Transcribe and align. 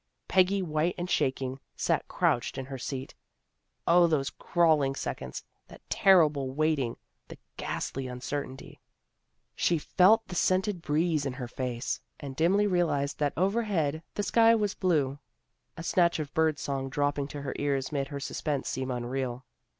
Peggy, 0.27 0.63
white 0.63 0.95
and 0.97 1.07
shaking, 1.11 1.59
sat 1.75 2.07
crouched 2.07 2.57
in 2.57 2.65
her 2.65 2.79
seat. 2.79 3.13
O, 3.85 4.07
those 4.07 4.31
crawling 4.31 4.95
seconds, 4.95 5.43
that 5.67 5.87
terrible 5.91 6.49
waiting, 6.49 6.97
the 7.27 7.37
ghastly 7.55 8.07
uncertainty. 8.07 8.79
She 9.53 9.77
felt 9.77 10.27
the 10.27 10.33
scented 10.33 10.81
breeze 10.81 11.23
in 11.27 11.33
her 11.33 11.47
face, 11.47 12.01
and 12.19 12.35
dimly 12.35 12.65
realized 12.65 13.19
that 13.19 13.33
overhead 13.37 14.01
the 14.15 14.23
sky 14.23 14.55
was 14.55 14.73
blue. 14.73 15.19
A 15.77 15.83
snatch 15.83 16.17
of 16.17 16.33
bird 16.33 16.57
song 16.57 16.89
dropping 16.89 17.27
to 17.27 17.43
her 17.43 17.53
ears 17.59 17.91
made 17.91 18.07
her 18.07 18.19
suspense 18.19 18.67
seem 18.69 18.89
unreal. 18.89 19.45